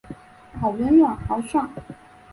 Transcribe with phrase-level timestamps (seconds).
[0.59, 1.69] 好温暖好爽